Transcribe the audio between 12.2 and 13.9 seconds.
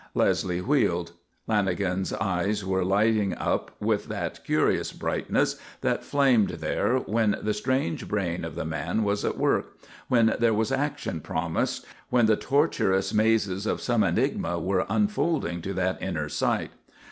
the tortuous mazes of